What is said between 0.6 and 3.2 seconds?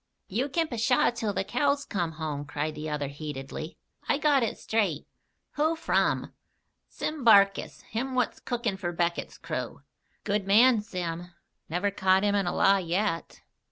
'pshaw' till the cows come home," cried the other